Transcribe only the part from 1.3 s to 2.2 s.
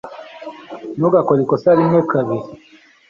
ikosa rimwe